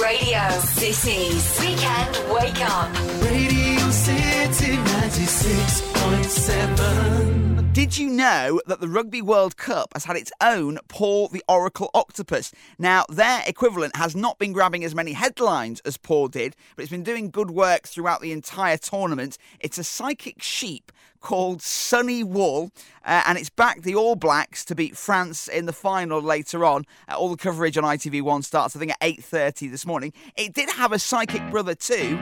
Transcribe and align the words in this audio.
Radio 0.00 0.48
City's 0.60 1.60
Weekend 1.60 2.16
Wake 2.32 2.60
Up. 2.60 2.88
Radio 3.22 3.90
City 3.90 4.76
96.7. 4.76 7.72
Did 7.72 7.98
you 7.98 8.08
know 8.08 8.60
that 8.66 8.80
the 8.80 8.86
Rugby 8.86 9.20
World 9.22 9.56
Cup 9.56 9.94
has 9.94 10.04
had 10.04 10.14
its 10.16 10.30
own 10.40 10.78
Paul 10.86 11.26
the 11.28 11.42
Oracle 11.48 11.90
Octopus? 11.94 12.52
Now, 12.78 13.06
their 13.08 13.42
equivalent 13.46 13.96
has 13.96 14.14
not 14.14 14.38
been 14.38 14.52
grabbing 14.52 14.84
as 14.84 14.94
many 14.94 15.14
headlines 15.14 15.80
as 15.80 15.96
Paul 15.96 16.28
did, 16.28 16.54
but 16.76 16.82
it's 16.82 16.92
been 16.92 17.02
doing 17.02 17.30
good 17.30 17.50
work 17.50 17.88
throughout 17.88 18.20
the 18.20 18.30
entire 18.30 18.76
tournament. 18.76 19.36
It's 19.58 19.78
a 19.78 19.84
psychic 19.84 20.40
sheep 20.42 20.92
called 21.20 21.62
Sonny 21.62 22.22
Wool, 22.24 22.70
uh, 23.04 23.22
and 23.26 23.38
it's 23.38 23.50
backed 23.50 23.82
the 23.82 23.94
All 23.94 24.16
Blacks 24.16 24.64
to 24.66 24.74
beat 24.74 24.96
France 24.96 25.48
in 25.48 25.66
the 25.66 25.72
final 25.72 26.20
later 26.20 26.64
on. 26.64 26.84
Uh, 27.08 27.16
all 27.16 27.28
the 27.28 27.36
coverage 27.36 27.76
on 27.76 27.84
ITV1 27.84 28.44
starts, 28.44 28.76
I 28.76 28.78
think, 28.78 28.92
at 28.92 29.00
8.30 29.00 29.70
this 29.70 29.86
morning. 29.86 30.12
It 30.36 30.54
did 30.54 30.70
have 30.70 30.92
a 30.92 30.98
psychic 30.98 31.50
brother 31.50 31.74
too, 31.74 32.18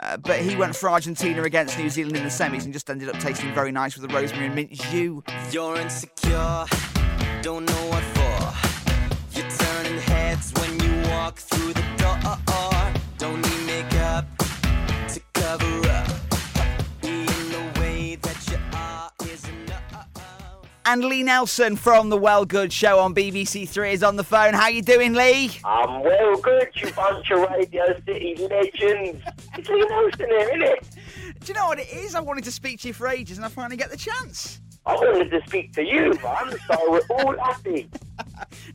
uh, 0.00 0.16
but 0.18 0.40
he 0.40 0.56
went 0.56 0.76
for 0.76 0.90
Argentina 0.90 1.42
against 1.42 1.78
New 1.78 1.90
Zealand 1.90 2.16
in 2.16 2.22
the 2.22 2.28
semis 2.28 2.64
and 2.64 2.72
just 2.72 2.90
ended 2.90 3.08
up 3.08 3.18
tasting 3.18 3.52
very 3.54 3.72
nice 3.72 3.96
with 3.96 4.08
the 4.08 4.14
rosemary 4.14 4.46
and 4.46 4.54
mint 4.54 4.72
jus. 4.72 5.22
You're 5.52 5.76
insecure, 5.76 6.66
don't 7.42 7.66
know 7.66 7.86
what 7.88 8.02
for. 8.02 9.38
You're 9.38 9.50
turning 9.50 9.98
heads 10.00 10.52
when 10.60 10.80
you 10.80 11.08
walk 11.10 11.38
through 11.38 11.72
the 11.72 11.82
door. 11.98 12.75
And 20.88 21.04
Lee 21.04 21.24
Nelson 21.24 21.74
from 21.74 22.10
the 22.10 22.16
Well 22.16 22.44
Good 22.44 22.72
show 22.72 23.00
on 23.00 23.12
BBC 23.12 23.68
Three 23.68 23.90
is 23.90 24.04
on 24.04 24.14
the 24.14 24.22
phone. 24.22 24.54
How 24.54 24.68
you 24.68 24.82
doing, 24.82 25.14
Lee? 25.14 25.50
I'm 25.64 26.04
well 26.04 26.36
good, 26.36 26.68
you 26.76 26.92
bunch 26.92 27.28
of 27.32 27.40
Radio 27.40 27.86
City 28.06 28.36
legends. 28.48 29.20
It's 29.58 29.68
Lee 29.68 29.84
Nelson 29.84 30.26
here, 30.28 30.48
isn't 30.48 30.62
it? 30.62 30.88
Do 31.40 31.48
you 31.48 31.54
know 31.54 31.66
what 31.66 31.80
it 31.80 31.92
is? 31.92 32.14
I 32.14 32.20
wanted 32.20 32.44
to 32.44 32.52
speak 32.52 32.78
to 32.82 32.88
you 32.88 32.94
for 32.94 33.08
ages, 33.08 33.36
and 33.36 33.44
I 33.44 33.48
finally 33.48 33.76
get 33.76 33.90
the 33.90 33.96
chance. 33.96 34.60
I 34.86 34.94
wanted 34.94 35.28
to 35.32 35.40
speak 35.48 35.72
to 35.72 35.82
you, 35.82 36.16
man, 36.22 36.56
so 36.68 36.78
we're 36.88 37.00
all 37.10 37.36
happy. 37.36 37.90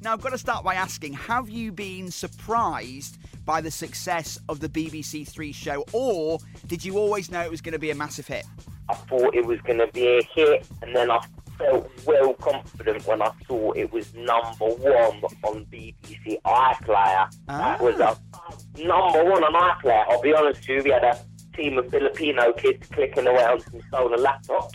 Now, 0.02 0.14
I've 0.14 0.22
got 0.22 0.32
to 0.32 0.38
start 0.38 0.66
by 0.66 0.74
asking 0.74 1.14
Have 1.14 1.48
you 1.48 1.72
been 1.72 2.10
surprised 2.10 3.20
by 3.46 3.62
the 3.62 3.72
success 3.72 4.38
of 4.50 4.60
the 4.60 4.68
BBC 4.68 5.26
Three 5.28 5.54
show, 5.54 5.86
or 5.94 6.40
did 6.68 6.84
you 6.84 6.98
always 6.98 7.32
know 7.32 7.42
it 7.42 7.52
was 7.52 7.62
going 7.62 7.74
to 7.74 7.80
be 7.80 7.92
a 7.92 7.96
massive 7.96 8.28
hit? 8.28 8.46
I 8.90 8.96
thought 8.96 9.34
it 9.34 9.46
was 9.46 9.62
going 9.62 9.78
to 9.80 9.88
be 9.88 10.08
a 10.18 10.24
hit, 10.36 10.68
and 10.82 10.94
then 10.96 11.10
I 11.10 11.20
felt 11.62 11.90
well 12.06 12.34
confident 12.36 13.06
when 13.08 13.22
I 13.22 13.32
saw 13.48 13.72
it 13.72 13.92
was 13.92 14.14
number 14.14 14.66
one 14.66 15.22
on 15.44 15.66
BBC 15.66 16.42
iPlayer. 16.46 17.32
That 17.48 17.82
was 17.82 18.00
a 18.00 18.18
number 18.78 19.24
one 19.24 19.44
on 19.44 19.54
iPlayer. 19.54 20.06
I'll 20.10 20.22
be 20.22 20.34
honest 20.34 20.62
with 20.62 20.70
you, 20.70 20.84
we 20.84 20.90
had 20.92 21.04
a 21.04 21.20
team 21.56 21.78
of 21.78 21.90
Filipino 21.90 22.54
kids 22.54 22.88
clicking 22.90 23.28
away 23.28 23.44
on 23.44 23.60
some 23.60 23.82
stolen 23.88 24.20
laptops. 24.20 24.72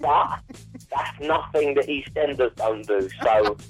But 0.00 0.40
that's 0.90 1.20
nothing 1.20 1.74
that 1.74 1.86
EastEnders 1.86 2.54
don't 2.56 2.86
do, 2.86 3.08
so... 3.22 3.56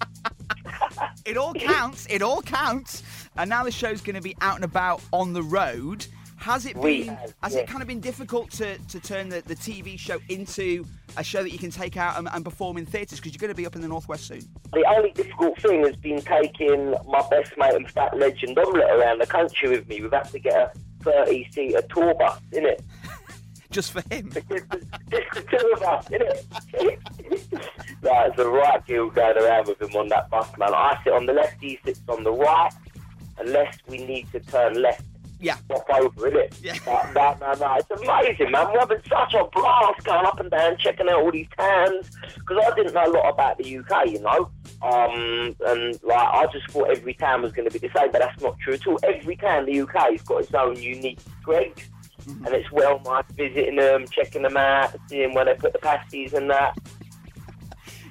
It 1.24 1.36
all 1.38 1.54
counts. 1.54 2.06
It 2.10 2.20
all 2.20 2.42
counts. 2.42 3.02
And 3.36 3.48
now 3.48 3.64
the 3.64 3.70
show's 3.70 4.02
going 4.02 4.16
to 4.16 4.22
be 4.22 4.36
out 4.40 4.56
and 4.56 4.64
about 4.64 5.00
on 5.12 5.32
the 5.32 5.42
road. 5.42 6.06
Has 6.44 6.66
it 6.66 6.76
We 6.76 7.04
been? 7.04 7.16
have, 7.16 7.34
has 7.42 7.54
it 7.54 7.66
kind 7.66 7.80
of 7.80 7.88
been 7.88 8.00
difficult 8.00 8.50
to, 8.50 8.76
to 8.76 9.00
turn 9.00 9.30
the, 9.30 9.40
the 9.46 9.56
TV 9.56 9.98
show 9.98 10.18
into 10.28 10.84
a 11.16 11.24
show 11.24 11.42
that 11.42 11.52
you 11.52 11.58
can 11.58 11.70
take 11.70 11.96
out 11.96 12.18
and, 12.18 12.28
and 12.30 12.44
perform 12.44 12.76
in 12.76 12.84
theatres? 12.84 13.18
Because 13.18 13.32
you're 13.32 13.40
going 13.40 13.48
to 13.48 13.56
be 13.56 13.64
up 13.64 13.76
in 13.76 13.80
the 13.80 13.88
northwest 13.88 14.26
soon. 14.26 14.42
The 14.74 14.84
only 14.94 15.12
difficult 15.12 15.58
thing 15.62 15.82
has 15.84 15.96
been 15.96 16.20
taking 16.20 16.90
my 17.08 17.26
best 17.30 17.56
mate 17.56 17.72
and 17.72 17.90
fat 17.90 18.14
legend 18.18 18.58
Omelette 18.58 18.90
around 18.90 19.22
the 19.22 19.26
country 19.26 19.70
with 19.70 19.88
me. 19.88 20.02
We've 20.02 20.12
had 20.12 20.24
to 20.24 20.38
get 20.38 20.52
a 20.52 20.72
30 21.00 21.48
seater 21.50 21.80
tour 21.88 22.12
bus, 22.12 22.38
in 22.52 22.66
it. 22.66 22.82
Just 23.70 23.92
for 23.92 24.02
him. 24.14 24.30
Just 24.30 24.46
the, 24.68 25.46
two 25.50 25.72
of 25.74 25.82
us, 25.82 26.08
innit? 26.10 26.44
right, 28.02 28.28
it's 28.28 28.38
a 28.38 28.46
right 28.46 28.86
deal 28.86 29.08
going 29.08 29.38
around 29.38 29.68
with 29.68 29.80
him 29.80 29.96
on 29.96 30.08
that 30.08 30.28
bus, 30.28 30.50
man. 30.58 30.74
I 30.74 31.00
sit 31.04 31.14
on 31.14 31.24
the 31.24 31.32
left, 31.32 31.56
he 31.62 31.80
sits 31.86 32.02
on 32.06 32.22
the 32.22 32.32
right, 32.32 32.70
unless 33.38 33.78
we 33.88 34.04
need 34.04 34.30
to 34.32 34.40
turn 34.40 34.74
left. 34.82 35.04
Yeah. 35.40 35.56
Swap 35.66 35.88
over, 35.90 36.30
innit? 36.30 36.56
Yeah. 36.62 36.76
But, 36.84 37.12
no, 37.14 37.36
no, 37.40 37.54
no, 37.54 37.74
it's 37.74 37.90
amazing, 37.90 38.50
man. 38.50 38.72
We're 38.72 38.80
having 38.80 39.00
such 39.08 39.34
a 39.34 39.44
blast 39.52 40.04
going 40.04 40.26
up 40.26 40.40
and 40.40 40.50
down, 40.50 40.76
checking 40.78 41.08
out 41.08 41.20
all 41.20 41.30
these 41.30 41.48
towns. 41.56 42.10
Because 42.34 42.64
I 42.66 42.74
didn't 42.74 42.94
know 42.94 43.06
a 43.06 43.12
lot 43.12 43.28
about 43.28 43.58
the 43.58 43.78
UK, 43.78 44.06
you 44.10 44.20
know. 44.20 44.50
Um, 44.82 45.56
and 45.66 45.98
like 46.02 46.28
I 46.28 46.46
just 46.52 46.70
thought 46.70 46.90
every 46.90 47.14
town 47.14 47.42
was 47.42 47.52
going 47.52 47.68
to 47.68 47.72
be 47.72 47.86
the 47.86 47.92
same, 47.96 48.10
but 48.12 48.20
that's 48.20 48.40
not 48.42 48.58
true 48.58 48.74
at 48.74 48.86
all. 48.86 48.98
Every 49.02 49.36
town 49.36 49.68
in 49.68 49.74
the 49.74 49.80
UK 49.82 50.12
has 50.12 50.22
got 50.22 50.42
its 50.42 50.54
own 50.54 50.76
unique 50.76 51.20
Greggs, 51.42 51.88
and 52.26 52.48
it's 52.48 52.70
well 52.70 53.00
nice 53.04 53.24
visiting 53.32 53.76
them, 53.76 54.06
checking 54.10 54.42
them 54.42 54.56
out, 54.56 54.94
seeing 55.08 55.34
where 55.34 55.44
they 55.44 55.54
put 55.54 55.72
the 55.72 55.78
pasties 55.78 56.34
and 56.34 56.50
that. 56.50 56.76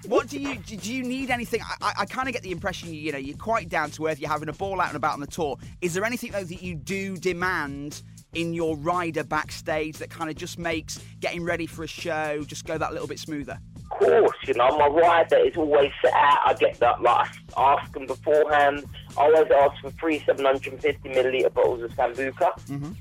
What 0.08 0.28
do 0.28 0.40
you 0.40 0.58
do? 0.58 0.76
You 0.76 1.04
need 1.04 1.30
anything? 1.30 1.62
I, 1.62 1.76
I, 1.82 1.94
I 2.00 2.06
kind 2.06 2.28
of 2.28 2.34
get 2.34 2.44
the 2.44 2.52
impression 2.52 2.94
you, 2.94 3.00
you 3.00 3.12
know 3.12 3.18
you're 3.18 3.38
quite 3.38 3.70
down 3.70 3.92
to 3.92 4.08
earth. 4.08 4.20
You're 4.20 4.30
having 4.30 4.50
a 4.50 4.54
ball 4.54 4.82
out 4.82 4.90
and 4.90 4.98
about 4.98 5.14
on 5.14 5.20
the 5.20 5.28
tour. 5.28 5.58
Is 5.82 5.94
there 5.94 6.04
anything 6.04 6.32
though 6.32 6.44
that 6.44 6.62
you 6.62 6.76
do 6.76 7.18
demand 7.18 8.04
in 8.34 8.54
your 8.54 8.76
rider 8.78 9.24
backstage 9.24 9.98
that 9.98 10.10
kind 10.10 10.30
of 10.30 10.36
just 10.36 10.58
makes 10.58 11.00
getting 11.20 11.44
ready 11.44 11.68
for 11.68 11.84
a 11.84 11.88
show 11.88 12.44
just 12.44 12.66
go 12.66 12.78
that 12.78 12.92
little 12.92 13.08
bit 13.08 13.20
smoother? 13.20 13.60
Of 13.92 14.00
course, 14.00 14.38
you 14.48 14.56
know, 14.56 14.76
my 14.78 14.88
rider 14.88 15.38
is 15.38 15.56
always 15.56 15.92
set 16.02 16.14
out. 16.14 16.40
I 16.46 16.54
get 16.56 16.80
that, 16.80 17.02
like, 17.02 17.30
I 17.56 17.76
ask 17.76 17.92
them 17.94 18.08
beforehand. 18.08 18.84
I 19.18 19.22
always 19.26 19.52
ask 19.52 19.80
for 19.82 19.92
three 19.92 20.20
750 20.20 21.10
milliliter 21.10 21.54
bottles 21.54 21.84
of 21.84 21.92
Sambuca, 21.92 22.60
mm-hmm. 22.66 22.92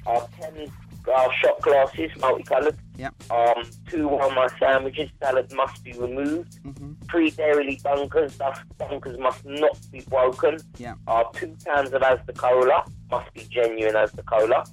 10 0.41 0.73
uh, 1.09 1.29
shot 1.33 1.61
glasses, 1.61 2.11
multicoloured, 2.21 2.77
Yeah. 2.97 3.11
um, 3.31 3.63
two 3.89 4.09
one 4.09 4.49
sandwiches, 4.59 5.11
salad 5.21 5.53
must 5.55 5.83
be 5.85 5.93
removed, 5.93 6.59
three 7.11 7.31
dairy 7.31 7.79
bunkers, 7.83 8.37
thus 8.37 8.59
bunkers 8.79 9.19
must 9.19 9.45
not 9.45 9.79
be 9.91 10.01
broken, 10.09 10.59
Yeah. 10.79 10.95
uh, 11.07 11.25
two 11.33 11.57
cans 11.65 11.93
of 11.93 12.03
Asda 12.03 12.37
Cola, 12.37 12.85
must 13.11 13.33
be 13.35 13.45
genuine 13.51 13.95
Asda 13.95 14.25
Cola, 14.27 14.65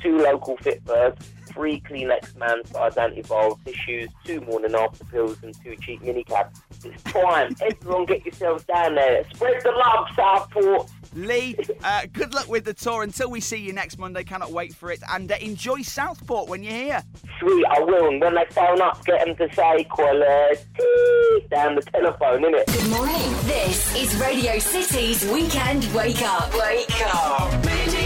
two 0.00 0.18
local 0.18 0.56
fit 0.58 0.84
birds, 0.84 1.30
three 1.46 1.80
Kleenex 1.80 2.36
man 2.36 2.64
size 2.66 2.94
antiviral 2.94 3.58
tissues, 3.64 4.08
two 4.24 4.40
morning 4.42 4.74
after 4.74 5.04
pills, 5.06 5.36
and 5.42 5.54
two 5.62 5.74
cheap 5.76 6.00
minicabs. 6.02 6.60
It's 6.84 7.02
time. 7.02 7.54
Everyone 7.60 8.06
get 8.06 8.24
yourselves 8.24 8.64
down 8.64 8.94
there. 8.94 9.24
Spread 9.34 9.60
the 9.62 9.72
love, 9.72 10.06
Southport. 10.14 10.88
Lee, 11.14 11.56
uh, 11.82 12.02
good 12.12 12.34
luck 12.34 12.48
with 12.48 12.64
the 12.64 12.74
tour. 12.74 13.02
Until 13.02 13.30
we 13.30 13.40
see 13.40 13.56
you 13.56 13.72
next 13.72 13.98
Monday, 13.98 14.24
cannot 14.24 14.52
wait 14.52 14.74
for 14.74 14.90
it. 14.90 15.00
And 15.12 15.30
uh, 15.30 15.36
enjoy 15.40 15.82
Southport 15.82 16.48
when 16.48 16.62
you're 16.62 16.72
here. 16.72 17.02
Sweet, 17.40 17.64
I 17.66 17.80
will. 17.80 18.08
And 18.08 18.20
when 18.20 18.34
they 18.34 18.44
phone 18.50 18.80
up, 18.80 19.04
get 19.04 19.24
them 19.24 19.36
to 19.36 19.54
say 19.54 19.84
quality 19.84 20.60
down 21.50 21.74
the 21.74 21.82
telephone, 21.82 22.42
innit? 22.42 22.66
Good 22.66 22.90
morning. 22.90 23.32
This 23.46 23.94
is 23.96 24.14
Radio 24.20 24.58
City's 24.58 25.24
Weekend 25.30 25.84
Wake 25.94 26.22
Up. 26.22 26.52
Wake 26.54 27.00
Up. 27.02 27.99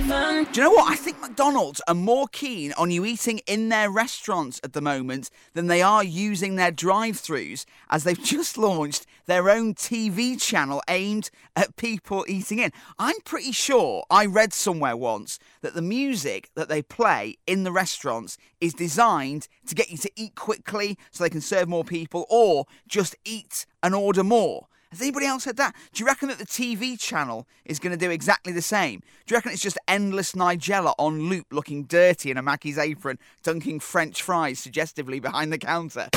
96.7. 0.00 0.52
Do 0.52 0.60
you 0.60 0.66
know 0.66 0.72
what? 0.72 0.90
I 0.90 0.96
think 0.96 1.20
McDonald's 1.20 1.82
are 1.86 1.94
more 1.94 2.26
keen 2.28 2.72
on 2.78 2.90
you 2.90 3.04
eating 3.04 3.40
in 3.46 3.68
their 3.68 3.90
restaurants 3.90 4.60
at 4.64 4.72
the 4.72 4.80
moment 4.80 5.30
than 5.52 5.66
they 5.66 5.82
are 5.82 6.02
using 6.02 6.56
their 6.56 6.70
drive 6.70 7.16
throughs, 7.16 7.66
as 7.90 8.04
they've 8.04 8.22
just 8.24 8.56
launched 8.56 9.06
their 9.26 9.50
own 9.50 9.74
TV 9.74 10.40
channel 10.40 10.82
aimed 10.88 11.30
at 11.54 11.76
people 11.76 12.24
eating 12.28 12.58
in. 12.58 12.72
I'm 12.98 13.20
pretty 13.24 13.52
sure 13.52 14.04
I 14.10 14.26
read 14.26 14.52
somewhere 14.52 14.96
once 14.96 15.38
that 15.60 15.74
the 15.74 15.82
music 15.82 16.50
that 16.54 16.68
they 16.68 16.82
play 16.82 17.36
in 17.46 17.64
the 17.64 17.72
restaurants 17.72 18.38
is 18.60 18.72
designed 18.74 19.48
to 19.66 19.74
get 19.74 19.90
you 19.90 19.98
to 19.98 20.10
eat 20.16 20.34
quickly 20.34 20.98
so 21.10 21.22
they 21.22 21.30
can 21.30 21.40
serve 21.40 21.68
more 21.68 21.84
people 21.84 22.26
or 22.30 22.64
just 22.88 23.16
eat 23.24 23.66
and 23.82 23.94
order 23.94 24.24
more. 24.24 24.66
Has 24.90 25.00
anybody 25.02 25.26
else 25.26 25.44
said 25.44 25.56
that? 25.58 25.76
Do 25.92 26.02
you 26.02 26.06
reckon 26.06 26.26
that 26.30 26.38
the 26.38 26.46
TV 26.46 26.98
channel 26.98 27.46
is 27.64 27.78
going 27.78 27.96
to 27.96 27.96
do 27.96 28.10
exactly 28.10 28.52
the 28.52 28.60
same? 28.60 28.98
Do 29.24 29.32
you 29.32 29.36
reckon 29.36 29.52
it's 29.52 29.62
just 29.62 29.78
endless 29.86 30.32
Nigella 30.32 30.94
on 30.98 31.28
loop 31.28 31.46
looking 31.52 31.84
dirty 31.84 32.32
in 32.32 32.36
a 32.36 32.42
Mackey's 32.42 32.76
apron, 32.76 33.16
dunking 33.44 33.78
French 33.78 34.20
fries 34.20 34.58
suggestively 34.58 35.20
behind 35.20 35.52
the 35.52 35.58
counter? 35.58 36.08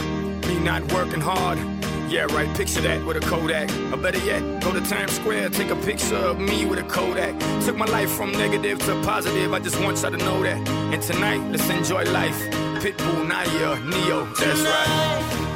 Me 0.48 0.58
not 0.58 0.92
working 0.92 1.22
hard. 1.22 1.60
Yeah, 2.12 2.24
right, 2.32 2.52
picture 2.58 2.82
that 2.82 3.06
with 3.06 3.18
a 3.18 3.20
Kodak. 3.20 3.70
Or 3.94 3.98
better 3.98 4.18
yet, 4.26 4.42
go 4.64 4.74
to 4.74 4.82
Times 4.82 5.12
Square, 5.12 5.52
take 5.52 5.70
a 5.70 5.76
picture 5.76 6.16
of 6.16 6.40
me 6.40 6.66
with 6.66 6.80
a 6.80 6.84
Kodak. 6.84 7.40
Took 7.66 7.78
my 7.78 7.86
life 7.86 8.10
from 8.10 8.32
negative 8.32 8.80
to 8.80 9.00
positive, 9.04 9.54
I 9.54 9.60
just 9.60 9.80
want 9.82 10.02
y'all 10.02 10.10
to 10.10 10.18
know 10.18 10.42
that. 10.42 10.68
And 10.68 11.02
tonight, 11.04 11.48
let's 11.52 11.70
enjoy 11.70 12.06
life. 12.06 12.40
Pitbull, 12.82 13.30
Nayer, 13.30 13.86
Ne-Yo, 13.86 14.26
that's 14.34 14.62
right. 14.62 15.53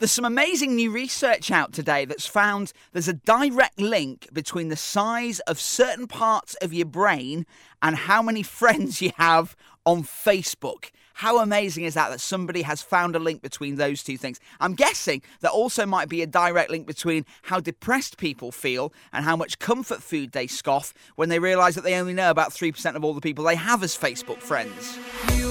There's 0.00 0.10
some 0.10 0.24
amazing 0.24 0.76
new 0.76 0.90
research 0.90 1.50
out 1.50 1.74
today 1.74 2.06
that's 2.06 2.24
found 2.24 2.72
there's 2.94 3.06
a 3.06 3.12
direct 3.12 3.78
link 3.78 4.32
between 4.32 4.68
the 4.68 4.76
size 4.76 5.40
of 5.40 5.60
certain 5.60 6.06
parts 6.06 6.54
of 6.62 6.72
your 6.72 6.86
brain 6.86 7.44
and 7.82 7.94
how 7.94 8.22
many 8.22 8.42
friends 8.60 9.02
you 9.02 9.12
have 9.18 9.54
on 9.84 10.02
Facebook. 10.02 10.86
How 11.12 11.40
amazing 11.40 11.84
is 11.84 11.92
that 11.92 12.08
that 12.08 12.22
somebody 12.22 12.62
has 12.62 12.80
found 12.80 13.14
a 13.14 13.18
link 13.18 13.42
between 13.42 13.76
those 13.76 14.02
two 14.02 14.16
things? 14.16 14.40
I'm 14.58 14.72
guessing 14.72 15.20
there 15.40 15.50
also 15.50 15.84
might 15.84 16.08
be 16.08 16.22
a 16.22 16.26
direct 16.26 16.70
link 16.70 16.86
between 16.86 17.26
how 17.42 17.60
depressed 17.60 18.16
people 18.16 18.52
feel 18.52 18.94
and 19.12 19.26
how 19.26 19.36
much 19.36 19.58
comfort 19.58 20.02
food 20.02 20.32
they 20.32 20.46
scoff 20.46 20.94
when 21.16 21.28
they 21.28 21.38
realise 21.38 21.74
that 21.74 21.84
they 21.84 21.96
only 21.96 22.14
know 22.14 22.30
about 22.30 22.52
3% 22.52 22.96
of 22.96 23.04
all 23.04 23.12
the 23.12 23.20
people 23.20 23.44
they 23.44 23.54
have 23.54 23.82
as 23.82 23.94
Facebook 23.94 24.38
friends. 24.38 24.98
You 25.36 25.49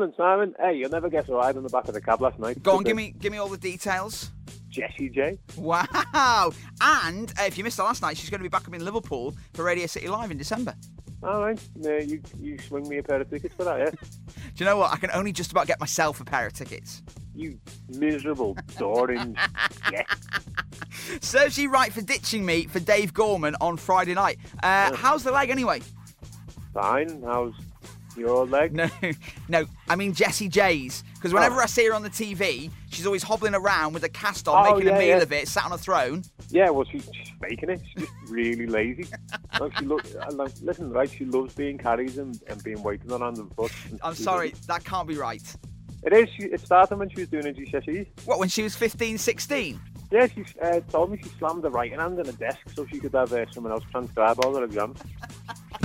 Morning, 0.00 0.14
Simon. 0.16 0.54
Hey, 0.58 0.78
you'll 0.78 0.88
never 0.88 1.10
guess 1.10 1.28
I 1.28 1.48
had 1.48 1.56
in 1.56 1.62
the 1.62 1.68
back 1.68 1.86
of 1.86 1.92
the 1.92 2.00
cab 2.00 2.22
last 2.22 2.38
night. 2.38 2.62
Go 2.62 2.74
on, 2.74 2.84
give 2.84 2.96
me 2.96 3.14
give 3.18 3.32
me 3.32 3.36
all 3.36 3.48
the 3.48 3.58
details. 3.58 4.30
Jessie 4.70 5.10
J. 5.10 5.38
Wow! 5.58 6.54
And 6.80 7.30
uh, 7.38 7.42
if 7.42 7.58
you 7.58 7.64
missed 7.64 7.76
her 7.76 7.84
last 7.84 8.00
night, 8.00 8.16
she's 8.16 8.30
going 8.30 8.38
to 8.38 8.42
be 8.42 8.48
back 8.48 8.66
up 8.66 8.72
in 8.72 8.82
Liverpool 8.82 9.36
for 9.52 9.62
Radio 9.62 9.86
City 9.86 10.08
Live 10.08 10.30
in 10.30 10.38
December. 10.38 10.74
All 11.22 11.42
right. 11.42 11.60
Uh, 11.84 11.96
you 11.96 12.22
you 12.38 12.58
swing 12.60 12.88
me 12.88 12.96
a 12.96 13.02
pair 13.02 13.20
of 13.20 13.28
tickets 13.28 13.54
for 13.54 13.64
that, 13.64 13.78
yeah? 13.78 13.90
Do 13.90 14.40
you 14.56 14.64
know 14.64 14.78
what? 14.78 14.90
I 14.90 14.96
can 14.96 15.10
only 15.12 15.32
just 15.32 15.52
about 15.52 15.66
get 15.66 15.78
myself 15.80 16.18
a 16.18 16.24
pair 16.24 16.46
of 16.46 16.54
tickets. 16.54 17.02
You 17.34 17.58
miserable 17.90 18.56
orange. 18.80 19.36
yeah. 19.92 20.04
Serves 21.20 21.58
you 21.58 21.70
right 21.70 21.92
for 21.92 22.00
ditching 22.00 22.46
me 22.46 22.64
for 22.64 22.80
Dave 22.80 23.12
Gorman 23.12 23.54
on 23.60 23.76
Friday 23.76 24.14
night. 24.14 24.38
Uh, 24.62 24.96
how's 24.96 25.24
the 25.24 25.30
leg 25.30 25.50
anyway? 25.50 25.82
Fine. 26.72 27.22
How's 27.22 27.52
your 28.16 28.46
leg? 28.46 28.72
No, 28.74 28.88
no, 29.48 29.64
I 29.88 29.96
mean 29.96 30.12
Jessie 30.14 30.48
J's. 30.48 31.02
Because 31.14 31.32
whenever 31.34 31.56
Oh. 31.56 31.62
I 31.62 31.66
see 31.66 31.86
her 31.86 31.92
on 31.94 32.02
the 32.02 32.10
TV, 32.10 32.70
she's 32.90 33.04
always 33.06 33.22
hobbling 33.22 33.54
around 33.54 33.92
with 33.92 34.04
a 34.04 34.08
cast 34.08 34.48
on, 34.48 34.66
Oh, 34.66 34.74
making 34.74 34.88
a 34.90 34.98
meal 34.98 35.16
yeah. 35.18 35.22
of 35.22 35.32
it, 35.32 35.48
sat 35.48 35.64
on 35.66 35.72
a 35.72 35.78
throne. 35.78 36.22
Yeah, 36.48 36.70
well, 36.70 36.84
she's, 36.90 37.08
she's 37.14 37.32
faking 37.40 37.68
it. 37.70 37.80
She's 37.86 38.06
just 38.06 38.12
really 38.30 38.66
lazy. 38.66 39.04
like 39.60 39.76
she 39.78 39.84
lo- 39.84 39.98
like, 40.32 40.52
listen, 40.62 40.90
right? 40.90 41.10
She 41.10 41.24
loves 41.26 41.54
being 41.54 41.76
carries 41.78 42.18
and, 42.18 42.40
and 42.48 42.62
being 42.64 42.82
waited 42.82 43.10
on 43.12 43.20
hand 43.20 43.36
and 43.38 43.54
foot. 43.54 43.72
I'm 44.02 44.14
sorry, 44.14 44.50
doesn't. 44.50 44.66
that 44.68 44.84
can't 44.84 45.06
be 45.08 45.16
right. 45.16 45.42
It 46.02 46.14
is. 46.14 46.28
She, 46.36 46.44
it 46.44 46.60
started 46.60 46.96
when 46.98 47.10
she 47.10 47.20
was 47.20 47.28
doing 47.28 47.46
a 47.46 47.52
GCSEs. 47.52 48.06
What, 48.24 48.38
when 48.38 48.48
she 48.48 48.62
was 48.62 48.74
15, 48.74 49.18
16? 49.18 49.78
Yeah, 50.10 50.26
she 50.26 50.44
uh, 50.62 50.80
told 50.90 51.12
me 51.12 51.18
she 51.22 51.28
slammed 51.38 51.62
the 51.62 51.70
writing 51.70 51.98
hand 51.98 52.18
in 52.18 52.26
a 52.26 52.32
desk 52.32 52.58
so 52.74 52.84
she 52.86 52.98
could 52.98 53.12
have 53.12 53.32
uh, 53.32 53.44
someone 53.52 53.70
else 53.72 53.84
transcribe 53.92 54.42
all 54.44 54.56
her 54.56 54.64
exams. 54.64 54.98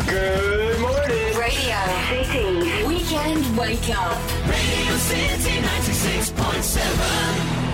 Good 0.08 0.80
morning. 0.80 1.38
Radio 1.38 1.78
City 2.10 2.84
Weekend 2.86 3.58
Wake 3.58 3.90
Up. 3.90 4.18
Radio 4.48 4.98
City 4.98 5.62
96.7. 5.62 7.65